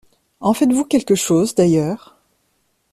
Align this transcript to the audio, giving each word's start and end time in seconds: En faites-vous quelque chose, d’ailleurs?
En 0.39 0.55
faites-vous 0.55 0.85
quelque 0.85 1.13
chose, 1.13 1.53
d’ailleurs? 1.53 2.17